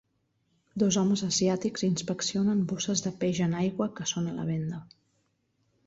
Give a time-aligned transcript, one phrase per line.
[0.83, 4.83] Dos homes asiàtics inspeccionen bosses de peix en aigua que són a la venda.